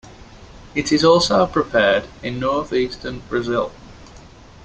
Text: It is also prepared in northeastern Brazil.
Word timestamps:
It 0.73 0.91
is 0.91 1.03
also 1.05 1.45
prepared 1.45 2.05
in 2.23 2.39
northeastern 2.39 3.19
Brazil. 3.29 3.71